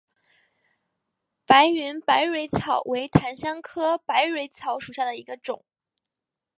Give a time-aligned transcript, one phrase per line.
[1.45, 5.63] 白云百蕊草为檀香科百蕊草属下的一个种。